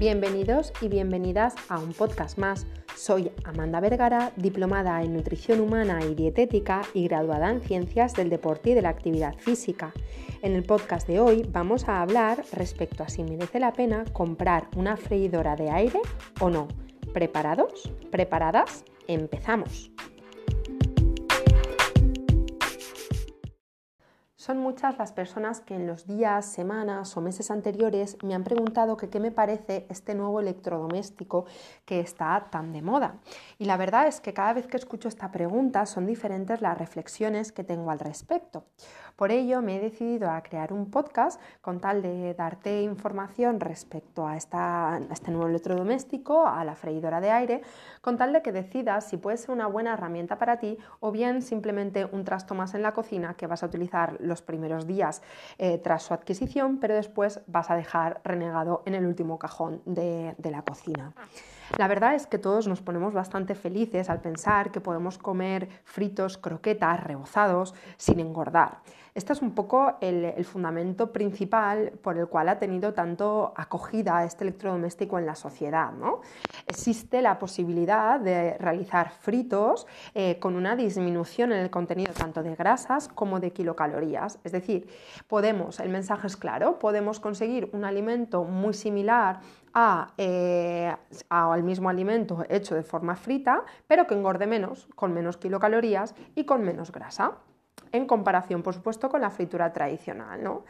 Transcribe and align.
Bienvenidos 0.00 0.72
y 0.80 0.88
bienvenidas 0.88 1.54
a 1.68 1.78
un 1.78 1.92
podcast 1.92 2.38
más. 2.38 2.66
Soy 2.96 3.30
Amanda 3.44 3.80
Vergara, 3.80 4.32
diplomada 4.34 5.02
en 5.02 5.12
nutrición 5.12 5.60
humana 5.60 6.02
y 6.02 6.14
dietética 6.14 6.80
y 6.94 7.06
graduada 7.06 7.50
en 7.50 7.60
ciencias 7.60 8.14
del 8.14 8.30
deporte 8.30 8.70
y 8.70 8.74
de 8.74 8.80
la 8.80 8.88
actividad 8.88 9.36
física. 9.36 9.92
En 10.40 10.56
el 10.56 10.62
podcast 10.62 11.06
de 11.06 11.20
hoy 11.20 11.46
vamos 11.52 11.86
a 11.86 12.00
hablar 12.00 12.42
respecto 12.54 13.02
a 13.02 13.10
si 13.10 13.22
merece 13.22 13.60
la 13.60 13.74
pena 13.74 14.06
comprar 14.14 14.68
una 14.74 14.96
freidora 14.96 15.54
de 15.54 15.68
aire 15.68 16.00
o 16.40 16.48
no. 16.48 16.66
¿Preparados? 17.12 17.92
¿Preparadas? 18.10 18.86
Empezamos. 19.06 19.90
Son 24.40 24.56
muchas 24.56 24.96
las 24.96 25.12
personas 25.12 25.60
que 25.60 25.74
en 25.74 25.86
los 25.86 26.06
días, 26.06 26.46
semanas 26.46 27.14
o 27.14 27.20
meses 27.20 27.50
anteriores 27.50 28.16
me 28.24 28.34
han 28.34 28.42
preguntado 28.42 28.96
qué 28.96 29.20
me 29.20 29.30
parece 29.30 29.84
este 29.90 30.14
nuevo 30.14 30.40
electrodoméstico 30.40 31.44
que 31.84 32.00
está 32.00 32.46
tan 32.50 32.72
de 32.72 32.80
moda. 32.80 33.16
Y 33.58 33.66
la 33.66 33.76
verdad 33.76 34.06
es 34.06 34.22
que 34.22 34.32
cada 34.32 34.54
vez 34.54 34.66
que 34.66 34.78
escucho 34.78 35.08
esta 35.08 35.30
pregunta 35.30 35.84
son 35.84 36.06
diferentes 36.06 36.62
las 36.62 36.78
reflexiones 36.78 37.52
que 37.52 37.64
tengo 37.64 37.90
al 37.90 37.98
respecto. 37.98 38.64
Por 39.20 39.30
ello 39.30 39.60
me 39.60 39.76
he 39.76 39.80
decidido 39.80 40.30
a 40.30 40.42
crear 40.42 40.72
un 40.72 40.90
podcast 40.90 41.38
con 41.60 41.78
tal 41.78 42.00
de 42.00 42.32
darte 42.32 42.80
información 42.80 43.60
respecto 43.60 44.26
a, 44.26 44.38
este 44.38 45.30
nuevo 45.30 45.48
electrodoméstico, 45.48 46.46
a 46.46 46.64
la 46.64 46.74
freidora 46.74 47.20
de 47.20 47.30
aire, 47.30 47.60
con 48.00 48.16
tal 48.16 48.32
de 48.32 48.40
que 48.40 48.52
decidas 48.52 49.06
si 49.06 49.18
puede 49.18 49.36
ser 49.36 49.50
una 49.50 49.66
buena 49.66 49.92
herramienta 49.92 50.38
para 50.38 50.58
ti 50.58 50.78
o 51.00 51.12
bien 51.12 51.42
simplemente 51.42 52.06
un 52.06 52.24
trasto 52.24 52.54
más 52.54 52.72
en 52.72 52.80
la 52.80 52.94
cocina 52.94 53.34
que 53.34 53.46
vas 53.46 53.62
a 53.62 53.66
utilizar 53.66 54.16
los 54.30 54.40
primeros 54.40 54.86
días 54.86 55.20
eh, 55.58 55.76
tras 55.76 56.04
su 56.04 56.14
adquisición, 56.14 56.78
pero 56.78 56.94
después 56.94 57.40
vas 57.46 57.70
a 57.70 57.76
dejar 57.76 58.22
renegado 58.24 58.82
en 58.86 58.94
el 58.94 59.04
último 59.04 59.38
cajón 59.38 59.82
de 59.84 60.50
la 60.50 60.62
cocina. 60.62 61.12
La 61.78 61.88
verdad 61.88 62.14
es 62.14 62.26
que 62.26 62.38
todos 62.38 62.66
nos 62.66 62.80
ponemos 62.80 63.14
bastante 63.14 63.54
felices 63.54 64.10
al 64.10 64.20
pensar 64.20 64.70
que 64.70 64.80
podemos 64.80 65.18
comer 65.18 65.68
fritos, 65.84 66.36
croquetas, 66.36 67.02
rebozados 67.02 67.74
sin 67.96 68.20
engordar. 68.20 68.78
Este 69.14 69.32
es 69.32 69.42
un 69.42 69.52
poco 69.52 69.96
el, 70.00 70.44
fundamento 70.44 71.12
principal 71.12 71.92
por 72.02 72.16
el 72.16 72.28
cual 72.28 72.48
ha 72.48 72.58
tenido 72.58 72.94
tanto 72.94 73.52
acogida 73.56 74.24
este 74.24 74.44
electrodoméstico 74.44 75.18
en 75.18 75.26
la 75.26 75.34
sociedad. 75.34 75.92
¿no? 75.92 76.20
Existe 76.66 77.20
la 77.20 77.38
posibilidad 77.38 78.20
de 78.20 78.56
realizar 78.58 79.10
fritos 79.10 79.86
eh, 80.14 80.38
con 80.38 80.54
una 80.54 80.76
disminución 80.76 81.52
en 81.52 81.58
el 81.58 81.70
contenido 81.70 82.12
tanto 82.12 82.42
de 82.42 82.54
grasas 82.54 83.08
como 83.08 83.40
de 83.40 83.52
kilocalorías. 83.52 84.38
Es 84.44 84.52
decir, 84.52 84.88
podemos, 85.26 85.80
el 85.80 85.88
mensaje 85.88 86.28
es 86.28 86.36
claro, 86.36 86.78
podemos 86.78 87.18
conseguir 87.18 87.68
un 87.72 87.84
alimento 87.84 88.44
muy 88.44 88.74
similar 88.74 89.40
a, 89.72 90.12
eh, 90.18 90.94
al 91.60 91.66
mismo 91.66 91.90
alimento 91.90 92.44
hecho 92.48 92.74
de 92.74 92.82
forma 92.82 93.16
frita, 93.16 93.64
pero 93.86 94.06
que 94.06 94.14
engorde 94.14 94.46
menos, 94.46 94.88
con 94.94 95.12
menos 95.12 95.36
kilocalorías 95.36 96.14
y 96.34 96.44
con 96.44 96.62
menos 96.62 96.90
grasa 96.90 97.36
en 97.92 98.06
comparación, 98.06 98.62
por 98.62 98.74
supuesto, 98.74 99.08
con 99.08 99.20
la 99.20 99.30
fritura 99.30 99.72
tradicional. 99.72 100.42
¿no? 100.42 100.64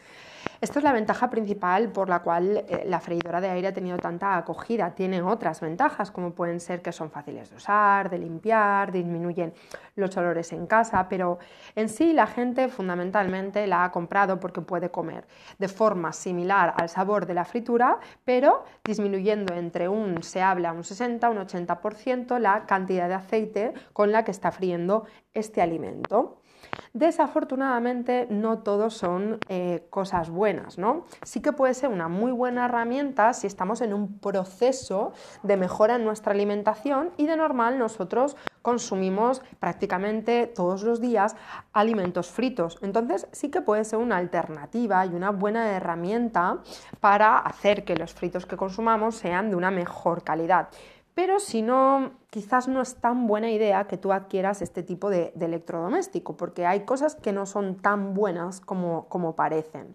Esta 0.61 0.79
es 0.79 0.85
la 0.85 0.93
ventaja 0.93 1.31
principal 1.31 1.91
por 1.91 2.11
la 2.11 2.19
cual 2.19 2.59
eh, 2.69 2.85
la 2.85 3.01
freidora 3.01 3.41
de 3.41 3.49
aire 3.49 3.69
ha 3.69 3.73
tenido 3.73 3.97
tanta 3.97 4.37
acogida. 4.37 4.95
Tiene 4.95 5.23
otras 5.23 5.63
ventajas, 5.63 6.11
como 6.11 6.33
pueden 6.33 6.61
ser 6.61 6.83
que 6.83 6.93
son 6.93 7.11
fáciles 7.11 7.49
de 7.49 7.57
usar, 7.57 8.11
de 8.11 8.19
limpiar, 8.19 8.93
disminuyen 8.93 9.55
los 9.97 10.15
olores 10.19 10.53
en 10.53 10.67
casa, 10.67 11.09
pero 11.09 11.39
en 11.77 11.89
sí 11.89 12.13
la 12.13 12.27
gente 12.27 12.69
fundamentalmente 12.69 13.67
la 13.67 13.85
ha 13.85 13.91
comprado 13.91 14.39
porque 14.39 14.61
puede 14.61 14.91
comer 14.91 15.27
de 15.59 15.69
forma 15.69 16.13
similar 16.13 16.75
al 16.77 16.91
sabor 16.91 17.25
de 17.25 17.33
la 17.33 17.47
fritura, 17.47 17.99
pero 18.27 18.65
disminuyendo 18.85 19.55
entre 19.55 19.89
un, 19.89 20.23
se 20.23 20.43
habla, 20.43 20.75
un 20.75 20.85
60, 20.85 21.31
un 21.31 21.39
80% 21.39 22.39
la 22.39 22.67
cantidad 22.67 23.09
de 23.09 23.15
aceite 23.15 23.73
con 23.95 24.13
la 24.13 24.25
que 24.25 24.31
está 24.31 24.53
friendo 24.53 25.07
este 25.33 25.63
alimento. 25.63 26.40
Desafortunadamente 26.93 28.27
no 28.31 28.59
todos 28.59 28.95
son 28.95 29.39
eh, 29.49 29.87
cosas 29.91 30.31
buenas, 30.31 30.79
¿no? 30.79 31.07
Sí 31.23 31.41
que 31.41 31.53
puede 31.53 31.75
ser 31.75 31.91
una 31.91 32.09
muy 32.09 32.33
buena 32.33 32.67
herramienta 32.67 33.33
si 33.33 33.47
estamos 33.47 33.81
en 33.81 33.95
un 33.95 34.19
proceso 34.19 35.13
de 35.43 35.57
mejora 35.57 35.97
en 35.97 36.05
nuestra 36.05 36.33
alimentación 36.33 37.11
y 37.17 37.27
de 37.27 37.37
normal 37.37 37.79
nosotros 37.79 38.37
consumimos 38.63 39.43
prácticamente 39.59 40.47
todos 40.47 40.83
los 40.83 41.01
días 41.01 41.37
alimentos 41.73 42.29
fritos. 42.31 42.79
Entonces 42.83 43.27
sí 43.33 43.51
que 43.51 43.63
puede 43.63 43.85
ser 43.85 43.99
una 43.99 44.17
alternativa 44.17 45.07
y 45.07 45.15
una 45.15 45.31
buena 45.31 45.71
herramienta 45.71 46.59
para 47.01 47.39
hacer 47.39 47.85
que 47.85 47.97
los 47.97 48.13
fritos 48.13 48.47
que 48.47 48.57
consumamos 48.57 49.17
sean 49.17 49.51
de 49.51 49.57
una 49.57 49.71
mejor 49.71 50.23
calidad. 50.23 50.69
Pero 51.21 51.39
si 51.39 51.61
no, 51.61 52.13
quizás 52.31 52.67
no 52.67 52.81
es 52.81 52.95
tan 52.95 53.27
buena 53.27 53.51
idea 53.51 53.87
que 53.87 53.99
tú 53.99 54.11
adquieras 54.11 54.63
este 54.63 54.83
tipo 54.83 55.11
de, 55.11 55.35
electrodoméstico, 55.39 56.35
porque 56.35 56.65
hay 56.65 56.87
cosas 56.87 57.15
que 57.15 57.31
no 57.31 57.45
son 57.45 57.75
tan 57.77 58.15
buenas 58.15 58.63
como, 58.63 59.35
parecen. 59.37 59.95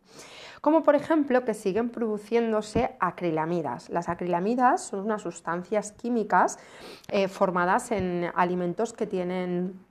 Como 0.62 0.84
por 0.84 0.94
ejemplo 0.94 1.44
que 1.44 1.56
siguen 1.56 1.90
produciéndose 1.90 2.96
acrilamidas. 3.00 3.90
Las 3.90 4.08
acrilamidas 4.08 4.84
son 4.84 5.00
unas 5.00 5.24
sustancias 5.24 5.94
químicas 5.94 6.60
eh, 7.08 7.28
formadas 7.28 7.92
en 7.92 8.30
alimentos 8.36 8.94
que 8.94 9.08
tienen 9.08 9.84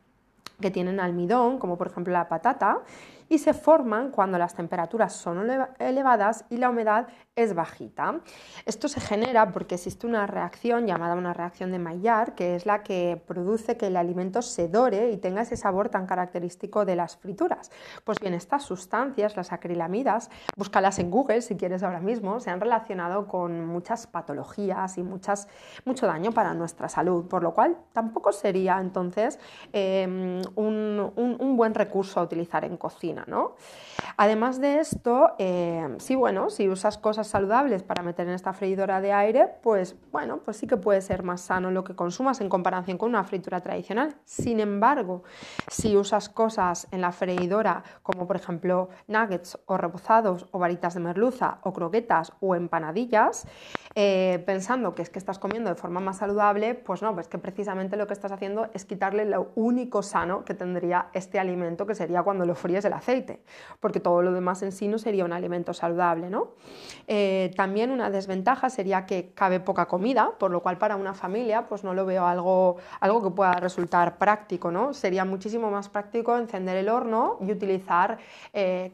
que 0.60 0.70
tienen 0.70 1.00
almidón, 1.00 1.58
como 1.58 1.76
por 1.76 1.88
ejemplo 1.88 2.12
la 2.12 2.28
patata, 2.28 2.78
y 3.28 3.38
se 3.38 3.54
forman 3.54 4.10
cuando 4.10 4.38
las 4.38 4.54
temperaturas 4.54 5.12
son 5.12 5.48
elevadas 5.78 6.44
y 6.50 6.56
la 6.56 6.70
humedad 6.70 7.08
es 7.36 7.54
bajita. 7.54 8.20
Esto 8.64 8.88
se 8.88 9.00
genera 9.00 9.50
porque 9.50 9.74
existe 9.74 10.06
una 10.06 10.26
reacción 10.26 10.86
llamada 10.86 11.14
una 11.14 11.32
reacción 11.32 11.72
de 11.72 11.78
Maillard, 11.78 12.34
que 12.34 12.54
es 12.54 12.66
la 12.66 12.82
que 12.82 13.20
produce 13.26 13.76
que 13.76 13.88
el 13.88 13.96
alimento 13.96 14.42
se 14.42 14.68
dore 14.68 15.10
y 15.10 15.16
tenga 15.16 15.42
ese 15.42 15.56
sabor 15.56 15.88
tan 15.88 16.06
característico 16.06 16.84
de 16.84 16.96
las 16.96 17.16
frituras. 17.16 17.70
Pues 18.04 18.20
bien, 18.20 18.34
estas 18.34 18.62
sustancias, 18.62 19.36
las 19.36 19.52
acrilamidas, 19.52 20.30
búscalas 20.56 20.98
en 20.98 21.10
Google 21.10 21.42
si 21.42 21.56
quieres 21.56 21.82
ahora 21.82 22.00
mismo, 22.00 22.40
se 22.40 22.50
han 22.50 22.60
relacionado 22.60 23.26
con 23.26 23.66
muchas 23.66 24.06
patologías 24.06 24.96
y 24.98 25.02
muchas, 25.02 25.48
mucho 25.84 26.06
daño 26.06 26.32
para 26.32 26.54
nuestra 26.54 26.88
salud, 26.88 27.26
por 27.26 27.42
lo 27.42 27.54
cual 27.54 27.76
tampoco 27.92 28.32
sería 28.32 28.80
entonces 28.80 29.38
em, 29.72 30.40
un 30.54 31.54
buen 31.56 31.74
recurso 31.74 32.20
a 32.20 32.22
utilizar 32.22 32.64
en 32.64 32.76
cocina. 32.76 33.13
Además 34.16 34.60
de 34.60 34.78
esto, 34.78 35.32
eh, 35.38 35.96
sí, 35.98 36.14
bueno, 36.14 36.50
si 36.50 36.68
usas 36.68 36.98
cosas 36.98 37.26
saludables 37.26 37.82
para 37.82 38.02
meter 38.02 38.28
en 38.28 38.34
esta 38.34 38.52
freidora 38.52 39.00
de 39.00 39.12
aire, 39.12 39.48
pues 39.62 39.96
bueno, 40.12 40.38
pues 40.38 40.56
sí 40.56 40.66
que 40.66 40.76
puede 40.76 41.00
ser 41.00 41.22
más 41.22 41.40
sano 41.40 41.70
lo 41.70 41.84
que 41.84 41.94
consumas 41.94 42.40
en 42.40 42.48
comparación 42.48 42.98
con 42.98 43.10
una 43.10 43.24
fritura 43.24 43.60
tradicional. 43.60 44.14
Sin 44.24 44.60
embargo, 44.60 45.24
si 45.68 45.96
usas 45.96 46.28
cosas 46.28 46.86
en 46.90 47.00
la 47.00 47.12
freidora 47.12 47.82
como 48.02 48.26
por 48.26 48.36
ejemplo 48.36 48.88
nuggets 49.08 49.58
o 49.66 49.76
rebozados 49.76 50.46
o 50.52 50.58
varitas 50.58 50.94
de 50.94 51.00
merluza 51.00 51.58
o 51.62 51.72
croquetas 51.72 52.32
o 52.40 52.54
empanadillas, 52.54 53.46
eh, 53.96 54.42
pensando 54.46 54.94
que 54.94 55.02
es 55.02 55.10
que 55.10 55.18
estás 55.18 55.38
comiendo 55.38 55.70
de 55.70 55.76
forma 55.76 56.00
más 56.00 56.18
saludable, 56.18 56.74
pues 56.74 57.02
no, 57.02 57.14
pues 57.14 57.28
que 57.28 57.38
precisamente 57.38 57.96
lo 57.96 58.06
que 58.06 58.12
estás 58.12 58.32
haciendo 58.32 58.68
es 58.74 58.84
quitarle 58.84 59.24
lo 59.24 59.52
único 59.54 60.02
sano 60.02 60.44
que 60.44 60.54
tendría 60.54 61.08
este 61.12 61.38
alimento, 61.38 61.86
que 61.86 61.94
sería 61.94 62.22
cuando 62.22 62.44
lo 62.44 62.54
fríes 62.54 62.84
el 62.84 62.92
aceite, 62.92 63.03
porque 63.80 64.00
todo 64.00 64.22
lo 64.22 64.32
demás 64.32 64.62
en 64.62 64.72
sí 64.72 64.88
no 64.88 64.98
sería 64.98 65.24
un 65.24 65.32
alimento 65.32 65.74
saludable. 65.74 66.30
¿no? 66.30 66.48
Eh, 67.06 67.52
también 67.56 67.90
una 67.90 68.10
desventaja 68.10 68.70
sería 68.70 69.06
que 69.06 69.32
cabe 69.34 69.60
poca 69.60 69.86
comida, 69.86 70.32
por 70.38 70.50
lo 70.50 70.60
cual 70.60 70.78
para 70.78 70.96
una 70.96 71.14
familia 71.14 71.66
pues 71.68 71.84
no 71.84 71.94
lo 71.94 72.06
veo 72.06 72.26
algo, 72.26 72.76
algo 73.00 73.22
que 73.22 73.30
pueda 73.30 73.52
resultar 73.54 74.18
práctico. 74.18 74.70
¿no? 74.70 74.94
Sería 74.94 75.24
muchísimo 75.24 75.70
más 75.70 75.88
práctico 75.88 76.36
encender 76.36 76.76
el 76.76 76.88
horno 76.88 77.38
y 77.40 77.52
utilizar 77.52 78.18
eh, 78.52 78.92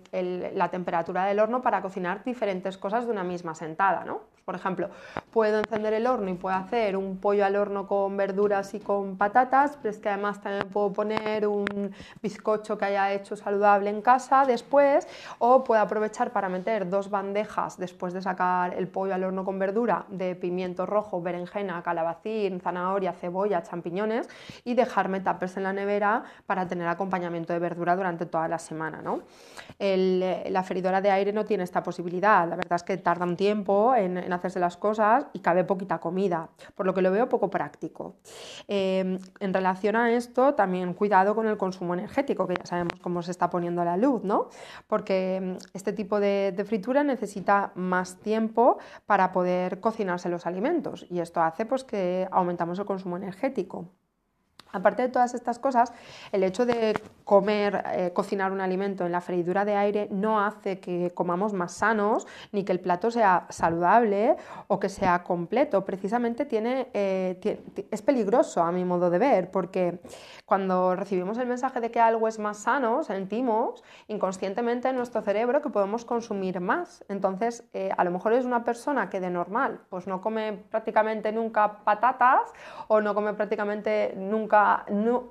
la 0.54 0.69
temperatura 0.69 1.25
del 1.27 1.38
horno 1.38 1.62
para 1.62 1.81
cocinar 1.82 2.24
diferentes 2.24 2.77
cosas 2.78 3.07
de 3.07 3.12
una 3.12 3.24
misma 3.24 3.54
sentada. 3.54 4.04
¿no? 4.04 4.22
Por 4.45 4.54
ejemplo, 4.57 4.91
puedo 5.32 5.59
encender 5.59 5.92
el 5.92 6.06
horno 6.06 6.30
y 6.30 6.34
puedo 6.34 6.56
hacer 6.56 6.97
un 6.97 7.18
pollo 7.18 7.44
al 7.44 7.56
horno 7.56 7.86
con 7.86 8.16
verduras 8.16 8.74
y 8.74 8.80
con 8.80 9.16
patatas, 9.16 9.78
pero 9.80 9.91
es 9.91 9.98
que 9.98 10.09
además 10.09 10.41
también 10.41 10.68
puedo 10.68 10.92
poner 10.92 11.47
un 11.47 11.92
bizcocho 12.22 12.77
que 12.77 12.86
haya 12.86 13.12
hecho 13.12 13.36
saludable 13.36 13.91
en 13.91 14.03
casa 14.03 14.44
después, 14.44 15.06
o 15.38 15.62
puedo 15.62 15.80
aprovechar 15.80 16.32
para 16.32 16.48
meter 16.48 16.88
dos 16.88 17.10
bandejas 17.10 17.78
después 17.78 18.12
de 18.12 18.22
sacar 18.22 18.74
el 18.74 18.88
pollo 18.88 19.15
al 19.15 19.24
horno 19.24 19.44
con 19.44 19.59
verdura 19.59 20.04
de 20.09 20.34
pimiento 20.34 20.86
rojo, 20.86 21.22
berenjena, 21.22 21.83
calabacín, 21.83 22.60
zanahoria, 22.60 23.12
cebolla, 23.12 23.62
champiñones 23.62 24.28
y 24.65 24.74
dejarme 24.74 25.21
tapers 25.21 25.56
en 25.56 25.62
la 25.62 25.72
nevera 25.72 26.24
para 26.47 26.66
tener 26.66 26.88
acompañamiento 26.88 27.53
de 27.53 27.59
verdura 27.59 27.94
durante 27.94 28.26
toda 28.26 28.48
la 28.48 28.59
semana. 28.59 29.00
¿no? 29.03 29.21
la 29.78 30.62
freidora 30.62 31.00
de 31.00 31.10
aire 31.10 31.33
no 31.33 31.44
tiene 31.44 31.65
esta 31.65 31.83
posibilidad, 31.83 32.47
la 32.48 32.56
verdad 32.56 32.76
es 32.76 32.83
que 32.83 32.97
tarda 32.97 33.24
un 33.24 33.36
tiempo 33.36 33.94
en 33.94 34.33
hacerse 34.33 34.59
las 34.60 34.76
cosas 34.76 35.20
y 35.33 35.41
cabe 35.41 35.65
poquita 35.65 35.99
comida, 35.99 36.51
por 36.75 36.87
lo 36.87 36.95
que 36.95 37.03
lo 37.03 37.11
veo 37.11 37.28
poco 37.28 37.51
práctico. 37.51 38.17
Em, 38.69 39.19
en 39.41 39.55
relación 39.55 39.97
a 39.97 40.13
esto, 40.13 40.55
también 40.55 40.95
cuidado 40.95 41.34
con 41.34 41.47
el 41.47 41.57
consumo 41.57 41.95
energético, 41.95 42.47
que 42.47 42.55
ya 42.55 42.67
sabemos 42.67 42.95
cómo 43.01 43.22
se 43.22 43.31
está 43.31 43.51
poniendo 43.51 43.84
la 43.84 43.97
luz, 43.97 44.22
¿no? 44.25 44.49
Porque 44.87 45.37
em, 45.37 45.59
este 45.75 45.93
tipo 45.93 46.21
de, 46.21 46.53
de 46.57 46.65
fritura 46.65 47.05
necesita 47.05 47.72
más 47.75 48.21
tiempo 48.21 48.78
para 49.07 49.33
poder 49.33 49.81
cocinarse 49.81 50.28
los 50.28 50.47
alimentos 50.47 51.07
y 51.11 51.21
esto 51.21 51.41
hace 51.41 51.67
pues, 51.67 51.84
que 51.84 52.28
aumentamos 52.31 52.78
el 52.78 52.87
consumo 52.87 53.17
energético. 53.17 53.89
Aparte 54.72 55.03
de 55.03 55.09
todas 55.09 55.34
estas 55.34 55.59
cosas, 55.59 55.93
el 56.33 56.45
hecho 56.45 56.67
de 56.67 56.95
comer, 57.25 57.84
eh, 57.93 58.13
cocinar 58.13 58.53
un 58.53 58.61
alimento 58.61 59.07
en 59.07 59.13
la 59.13 59.21
freidura 59.21 59.65
de 59.65 59.77
aire 59.77 60.09
no 60.11 60.41
hace 60.41 60.81
que 60.81 61.13
comamos 61.15 61.53
más 61.53 61.72
sanos 61.72 62.27
ni 62.53 62.65
que 62.65 62.72
el 62.72 62.81
plato 62.81 63.11
sea 63.11 63.47
saludable 63.49 64.37
o 64.69 64.81
que 64.81 64.89
sea 64.89 65.22
completo. 65.22 65.84
Precisamente 65.84 66.45
tiene, 66.45 66.89
eh, 66.95 67.61
es 67.91 68.03
peligroso 68.03 68.63
a 68.63 68.72
mi 68.72 68.84
modo 68.84 69.11
de 69.11 69.19
ver 69.19 69.51
porque 69.51 70.01
cuando 70.45 70.97
recibimos 70.97 71.39
el 71.39 71.47
mensaje 71.47 71.81
de 71.81 71.91
que 71.91 72.01
algo 72.01 72.27
es 72.27 72.39
más 72.39 72.59
sano, 72.59 73.05
sentimos 73.05 73.83
inconscientemente 74.09 74.89
en 74.89 74.97
nuestro 74.97 75.22
cerebro 75.22 75.63
que 75.63 75.71
podemos 75.71 76.05
consumir 76.05 76.61
más. 76.61 77.05
Entonces, 77.09 77.65
eh, 77.72 77.91
a 77.97 78.05
lo 78.05 78.11
mejor 78.11 78.33
es 78.33 78.45
una 78.45 78.65
persona 78.65 79.09
que 79.09 79.21
de 79.21 79.31
normal 79.31 79.81
pues 79.89 80.07
no 80.07 80.21
come 80.21 80.53
prácticamente 80.71 81.33
nunca 81.33 81.84
patatas 81.84 82.53
o 82.89 83.01
no 83.01 83.15
come 83.15 83.34
prácticamente 83.34 84.15
nunca 84.17 84.59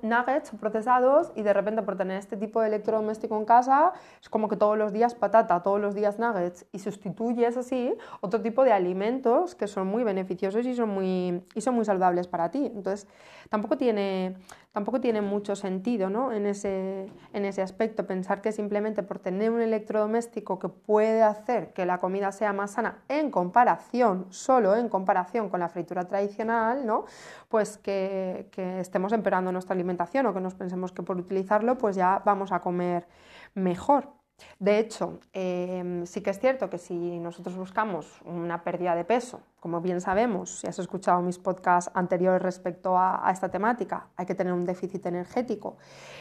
nuggets 0.02 0.50
procesados 0.60 1.32
y 1.34 1.42
de 1.42 1.52
repente 1.52 1.82
por 1.82 1.96
tener 1.96 2.18
este 2.18 2.36
tipo 2.36 2.60
de 2.60 2.68
electrodoméstico 2.68 3.36
en 3.36 3.44
casa 3.44 3.92
es 4.20 4.28
como 4.28 4.48
que 4.48 4.56
todos 4.56 4.76
los 4.76 4.92
días 4.92 5.14
patata, 5.14 5.62
todos 5.62 5.80
los 5.80 5.94
días 5.94 6.18
nuggets 6.18 6.66
y 6.72 6.78
sustituyes 6.78 7.56
así 7.56 7.94
otro 8.20 8.40
tipo 8.40 8.64
de 8.64 8.72
alimentos 8.72 9.54
que 9.54 9.66
son 9.66 9.86
muy 9.86 10.04
beneficiosos 10.04 10.66
y 10.66 10.74
son 10.74 10.88
muy, 10.90 11.42
y 11.54 11.60
son 11.60 11.74
muy 11.74 11.84
saludables 11.84 12.26
para 12.26 12.50
ti. 12.50 12.70
Entonces 12.74 13.06
tampoco 13.48 13.76
tiene, 13.76 14.36
tampoco 14.72 15.00
tiene 15.00 15.20
mucho 15.20 15.56
sentido 15.56 16.08
¿no? 16.08 16.32
en, 16.32 16.46
ese, 16.46 17.06
en 17.32 17.44
ese 17.44 17.62
aspecto 17.62 18.06
pensar 18.06 18.40
que 18.40 18.52
simplemente 18.52 19.02
por 19.02 19.18
tener 19.18 19.50
un 19.50 19.60
electrodoméstico 19.60 20.58
que 20.58 20.68
puede 20.68 21.22
hacer 21.22 21.72
que 21.72 21.84
la 21.86 21.98
comida 21.98 22.32
sea 22.32 22.52
más 22.52 22.72
sana 22.72 23.02
en 23.08 23.30
comparación, 23.30 24.26
solo 24.30 24.76
en 24.76 24.88
comparación 24.88 25.48
con 25.48 25.60
la 25.60 25.68
fritura 25.68 26.04
tradicional, 26.04 26.86
¿no? 26.86 27.04
pues 27.48 27.78
que, 27.78 28.48
que 28.52 28.78
estemos 28.78 29.12
empeorando 29.20 29.52
nuestra 29.52 29.74
alimentación 29.74 30.26
o 30.26 30.34
que 30.34 30.40
nos 30.40 30.56
pensemos 30.56 30.92
que 30.92 31.04
por 31.04 31.16
utilizarlo 31.16 31.76
pues 31.76 31.96
ya 31.96 32.22
vamos 32.24 32.52
a 32.52 32.60
comer 32.60 33.06
mejor. 33.54 34.20
De 34.58 34.78
hecho, 34.78 35.20
em, 35.32 36.06
sí 36.06 36.22
que 36.22 36.30
es 36.30 36.38
cierto 36.38 36.70
que 36.70 36.78
si 36.78 37.18
nosotros 37.18 37.56
buscamos 37.56 38.20
una 38.24 38.62
pérdida 38.64 38.94
de 38.94 39.04
peso, 39.04 39.40
como 39.58 39.80
bien 39.80 40.00
sabemos, 40.00 40.60
si 40.60 40.66
has 40.66 40.78
escuchado 40.78 41.20
mis 41.20 41.38
podcasts 41.38 41.90
anteriores 41.94 42.42
respecto 42.42 42.96
a, 42.96 43.26
a, 43.26 43.30
esta 43.32 43.48
temática, 43.50 44.08
hay 44.16 44.26
que 44.26 44.34
tener 44.34 44.52
un 44.52 44.64
déficit 44.64 45.04
energético 45.06 45.76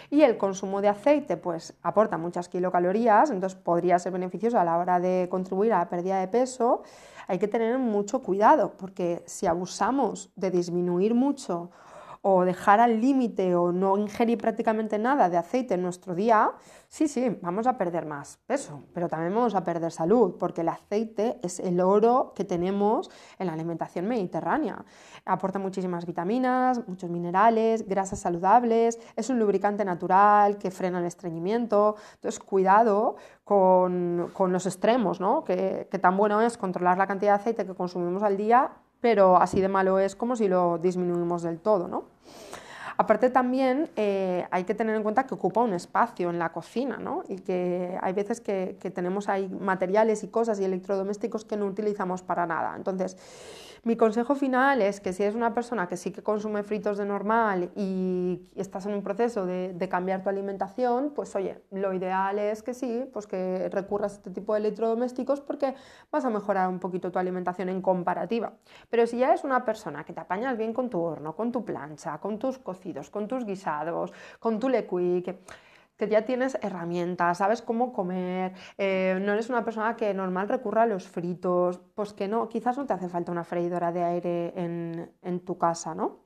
y 0.09 0.21
el 0.21 0.37
consumo 0.37 0.81
de 0.81 0.89
aceite 0.89 1.37
pues 1.37 1.73
aporta 1.81 2.17
muchas 2.17 2.49
kilocalorías, 2.49 3.31
entonces 3.31 3.57
podría 3.59 3.99
ser 3.99 4.11
beneficioso 4.11 4.59
a 4.59 4.63
la 4.63 4.77
hora 4.77 4.99
de 4.99 5.27
contribuir 5.29 5.73
a 5.73 5.79
la 5.79 5.89
pérdida 5.89 6.19
de 6.19 6.27
peso, 6.27 6.83
hay 7.27 7.39
que 7.39 7.47
tener 7.47 7.77
mucho 7.77 8.21
cuidado 8.21 8.73
porque 8.77 9.23
si 9.25 9.45
abusamos 9.45 10.31
de 10.35 10.51
disminuir 10.51 11.13
mucho 11.13 11.69
o 12.21 12.43
dejar 12.43 12.79
al 12.79 12.99
límite 12.99 13.55
o 13.55 13.71
no 13.71 13.97
ingerir 13.97 14.37
prácticamente 14.37 14.99
nada 14.99 15.29
de 15.29 15.37
aceite 15.37 15.75
en 15.75 15.81
nuestro 15.81 16.15
día, 16.15 16.51
sí, 16.87 17.07
sí, 17.07 17.37
vamos 17.41 17.65
a 17.67 17.77
perder 17.77 18.05
más 18.05 18.37
peso, 18.45 18.83
pero 18.93 19.07
también 19.07 19.33
vamos 19.33 19.55
a 19.55 19.63
perder 19.63 19.91
salud, 19.91 20.35
porque 20.37 20.61
el 20.61 20.69
aceite 20.69 21.39
es 21.41 21.59
el 21.59 21.79
oro 21.79 22.33
que 22.35 22.43
tenemos 22.43 23.09
en 23.37 23.47
la 23.47 23.53
alimentación 23.53 24.07
mediterránea. 24.07 24.83
Aporta 25.25 25.59
muchísimas 25.59 26.05
vitaminas, 26.05 26.85
muchos 26.87 27.09
minerales, 27.09 27.87
grasas 27.87 28.19
saludables, 28.19 28.99
es 29.15 29.29
un 29.29 29.39
lubricante 29.39 29.85
natural 29.85 30.57
que 30.57 30.71
frena 30.71 30.99
el 30.99 31.05
estreñimiento. 31.05 31.95
Entonces, 32.15 32.39
cuidado 32.39 33.15
con, 33.43 34.31
los 34.37 34.65
extremos, 34.65 35.19
¿no? 35.19 35.43
Que, 35.43 35.87
que 35.89 35.99
tan 35.99 36.17
bueno 36.17 36.41
es 36.41 36.57
controlar 36.57 36.97
la 36.97 37.07
cantidad 37.07 37.33
de 37.33 37.39
aceite 37.41 37.65
que 37.65 37.75
consumimos 37.75 38.23
al 38.23 38.35
día 38.35 38.71
pero 39.01 39.37
así 39.37 39.61
de 39.61 39.67
malo 39.67 39.99
es 39.99 40.15
como 40.15 40.35
si 40.35 40.47
lo 40.47 40.77
disminuimos 40.77 41.43
del 41.43 41.59
todo, 41.59 41.87
¿no? 41.87 42.05
Aparte 42.97 43.29
también 43.29 43.89
eh, 43.95 44.45
hay 44.51 44.65
que 44.65 44.75
tener 44.75 44.93
en 44.93 45.03
cuenta 45.03 45.25
que 45.25 45.33
ocupa 45.33 45.61
un 45.61 45.73
espacio 45.73 46.29
en 46.29 46.37
la 46.37 46.51
cocina, 46.51 46.97
¿no? 46.97 47.23
Y 47.29 47.37
que 47.37 47.97
hay 48.01 48.11
veces 48.11 48.41
que, 48.41 48.75
que 48.77 48.91
tenemos 48.91 49.29
ahí 49.29 49.47
materiales 49.47 50.21
y 50.25 50.27
cosas 50.27 50.59
y 50.59 50.65
electrodomésticos 50.65 51.45
que 51.45 51.55
no 51.55 51.65
utilizamos 51.65 52.23
para 52.23 52.45
nada. 52.45 52.73
Entonces, 52.75 53.15
mi 53.83 53.95
consejo 53.95 54.35
final 54.35 54.81
es 54.81 54.99
que 54.99 55.13
si 55.13 55.23
eres 55.23 55.35
una 55.35 55.53
persona 55.53 55.87
que 55.87 55.97
sí 55.97 56.11
que 56.11 56.21
consume 56.21 56.63
fritos 56.63 56.97
de 56.97 57.05
normal 57.05 57.71
y 57.75 58.41
estás 58.55 58.85
en 58.85 58.93
un 58.93 59.03
proceso 59.03 59.45
de, 59.45 59.89
cambiar 59.89 60.21
tu 60.21 60.29
alimentación, 60.29 61.11
pues 61.15 61.35
oye, 61.35 61.63
lo 61.71 61.93
ideal 61.93 62.37
es 62.37 62.61
que 62.61 62.73
sí, 62.73 63.09
pues 63.11 63.25
que 63.25 63.69
recurras 63.69 64.13
a 64.13 64.15
este 64.17 64.29
tipo 64.29 64.53
de 64.53 64.59
electrodomésticos 64.59 65.41
porque 65.41 65.73
vas 66.11 66.25
a 66.25 66.29
mejorar 66.29 66.69
un 66.69 66.79
poquito 66.79 67.11
tu 67.11 67.17
alimentación 67.17 67.69
en 67.69 67.81
comparativa. 67.81 68.53
Pero 68.89 69.07
si 69.07 69.17
ya 69.17 69.29
eres 69.29 69.43
una 69.43 69.65
persona 69.65 70.03
que 70.03 70.13
te 70.13 70.19
apañas 70.19 70.57
bien 70.57 70.73
con 70.73 70.89
tu 70.89 71.01
horno, 71.01 71.35
con 71.35 71.51
tu 71.51 71.65
plancha, 71.65 72.19
con 72.19 72.37
tus 72.37 72.59
cocidos, 72.59 73.09
con 73.09 73.27
tus 73.27 73.45
guisados, 73.45 74.13
con 74.39 74.59
tu 74.59 74.69
que 74.69 75.39
que 75.99 76.07
ya 76.07 76.23
tienes 76.23 76.57
herramientas, 76.61 77.39
sabes 77.39 77.61
cómo 77.61 77.91
comer, 77.91 78.53
eh, 78.77 79.19
no 79.21 79.33
eres 79.33 79.49
una 79.49 79.65
persona 79.65 79.97
que 79.97 80.13
normal 80.13 80.47
recurra 80.47 80.83
a 80.83 80.85
los 80.85 81.09
fritos, 81.09 81.81
pues 81.93 82.13
que 82.13 82.29
no, 82.29 82.47
quizás 82.47 82.77
no 82.77 82.85
te 82.85 82.93
hace 82.93 83.09
falta 83.09 83.33
una 83.33 83.43
freidora 83.43 83.91
de 83.91 84.03
aire 84.03 84.53
en, 84.55 85.11
en 85.21 85.39
tu 85.41 85.57
casa, 85.57 85.93
¿no? 85.93 86.23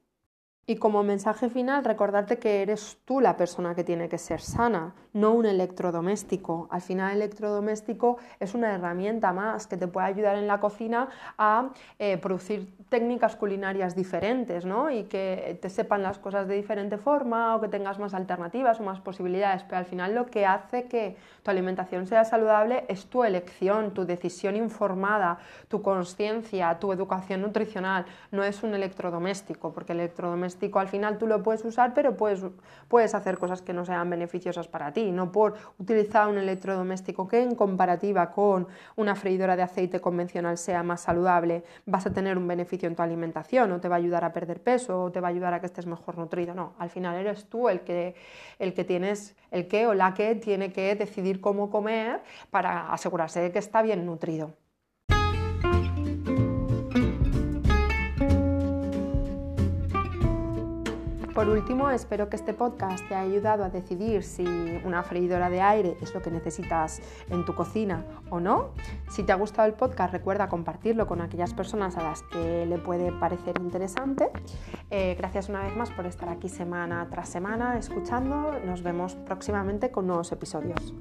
Y 0.68 0.76
como 0.76 1.02
mensaje 1.04 1.50
final, 1.50 1.84
recordarte 1.84 2.38
que 2.38 2.62
eres 2.62 3.00
tú 3.04 3.20
la 3.20 3.36
persona 3.36 3.74
que 3.74 3.84
tiene 3.84 4.08
que 4.08 4.20
ser 4.20 4.42
sana, 4.42 4.94
no 5.14 5.32
un 5.32 5.46
electrodoméstico. 5.46 6.68
Al 6.72 6.82
final, 6.82 7.12
el 7.12 7.22
electrodoméstico 7.22 8.18
es 8.40 8.54
una 8.54 8.74
herramienta 8.74 9.32
más 9.32 9.68
que 9.68 9.78
te 9.78 9.88
puede 9.88 10.08
ayudar 10.08 10.38
en 10.38 10.48
la 10.48 10.60
cocina 10.60 11.10
a 11.38 11.70
eh, 12.00 12.18
producir 12.18 12.68
técnicas 12.90 13.36
culinarias 13.36 13.96
diferentes, 13.96 14.66
¿no? 14.66 14.90
Y 14.90 15.04
que 15.04 15.58
te 15.62 15.70
sepan 15.70 16.04
las 16.04 16.18
cosas 16.20 16.48
de 16.48 16.56
diferente 16.56 16.98
forma 16.98 17.56
o 17.56 17.62
que 17.62 17.68
tengas 17.68 18.00
más 18.00 18.14
alternativas 18.14 18.80
o 18.80 18.84
más 18.84 19.00
posibilidades. 19.00 19.64
Pero 19.64 19.78
al 19.78 19.86
final, 19.86 20.16
lo 20.16 20.26
que 20.26 20.46
hace 20.46 20.86
que 20.86 21.16
tu 21.44 21.52
alimentación 21.52 22.08
sea 22.08 22.26
saludable 22.26 22.86
es 22.88 23.06
tu 23.06 23.24
elección, 23.24 23.94
tu 23.94 24.06
decisión 24.06 24.56
informada, 24.56 25.38
tu 25.68 25.82
conciencia, 25.82 26.78
tu 26.80 26.92
educación 26.92 27.42
nutricional. 27.42 28.06
No 28.32 28.44
es 28.44 28.64
un 28.64 28.74
electrodoméstico, 28.74 29.74
porque 29.74 29.94
el 29.94 30.00
electrodoméstico 30.00 30.80
al 30.80 30.88
final 30.88 31.18
tú 31.18 31.28
lo 31.28 31.44
puedes 31.44 31.64
usar, 31.66 31.94
pero 31.94 32.16
puedes, 32.16 32.44
puedes 32.88 33.14
hacer 33.14 33.38
cosas 33.38 33.62
que 33.62 33.74
no 33.74 33.86
sean 33.86 34.10
beneficiosas 34.10 34.68
para 34.68 34.92
ti. 34.94 35.03
No 35.12 35.32
por 35.32 35.56
utilizar 35.80 36.28
un 36.28 36.38
electrodoméstico 36.38 37.28
que 37.28 37.42
en 37.42 37.56
comparativa 37.56 38.32
con 38.32 38.68
una 38.96 39.16
freidora 39.16 39.56
de 39.56 39.64
aceite 39.64 40.00
convencional 40.00 40.58
sea 40.58 40.84
más 40.84 41.02
saludable, 41.02 41.64
vas 41.86 42.06
a 42.06 42.14
tener 42.14 42.38
un 42.38 42.48
beneficio 42.48 42.88
en 42.88 42.96
tu 42.96 43.02
alimentación 43.02 43.72
o 43.72 43.80
te 43.80 43.88
va 43.88 43.96
a 43.96 44.00
ayudar 44.00 44.24
a 44.24 44.34
perder 44.34 44.62
peso 44.62 45.04
o 45.04 45.12
te 45.12 45.20
va 45.20 45.28
a 45.28 45.32
ayudar 45.32 45.54
a 45.54 45.60
que 45.60 45.66
estés 45.66 45.86
mejor 45.86 46.18
nutrido. 46.18 46.54
No, 46.54 46.74
al 46.80 46.90
final 46.90 47.16
eres 47.16 47.46
tú 47.46 47.70
el 47.70 47.82
que, 47.82 48.16
el 48.60 48.74
que 48.74 48.84
tienes, 48.84 49.36
el 49.52 49.68
que 49.68 49.88
o 49.88 49.94
la 49.94 50.14
que 50.14 50.36
tiene 50.36 50.72
que 50.72 50.96
decidir 50.96 51.42
cómo 51.42 51.70
comer 51.70 52.22
para 52.52 52.92
asegurarse 52.92 53.40
de 53.40 53.52
que 53.52 53.60
está 53.60 53.82
bien 53.82 54.06
nutrido. 54.06 54.52
Por 61.34 61.50
último, 61.50 61.90
espero 61.90 62.30
que 62.30 62.36
este 62.36 62.54
podcast 62.54 63.08
te 63.08 63.16
haya 63.16 63.32
ayudado 63.32 63.64
a 63.64 63.70
decidir 63.70 64.24
si 64.24 64.46
una 64.86 65.02
freidora 65.02 65.50
de 65.50 65.62
aire 65.62 65.98
es 66.00 66.14
lo 66.14 66.22
que 66.22 66.30
necesitas 66.30 67.02
en 67.30 67.44
tu 67.44 67.56
cocina 67.56 68.06
o 68.30 68.40
no. 68.40 68.70
Si 69.10 69.24
te 69.24 69.32
ha 69.32 69.36
gustado 69.36 69.68
el 69.68 69.74
podcast, 69.74 70.14
recuerda 70.14 70.48
compartirlo 70.48 71.08
con 71.08 71.22
aquellas 71.22 71.56
personas 71.56 71.98
a 71.98 72.04
las 72.04 72.22
que 72.22 72.68
le 72.68 72.78
puede 72.78 73.12
parecer 73.12 73.56
interesante. 73.60 74.30
Eh, 74.92 75.16
gracias 75.18 75.50
una 75.50 75.64
vez 75.64 75.76
más 75.76 75.90
por 75.90 76.06
estar 76.06 76.30
aquí 76.30 76.50
semana 76.50 77.08
tras 77.10 77.30
semana 77.30 77.80
escuchando. 77.80 78.60
Nos 78.64 78.84
vemos 78.84 79.16
próximamente 79.16 79.90
con 79.90 80.06
nuevos 80.06 80.32
episodios. 80.32 80.94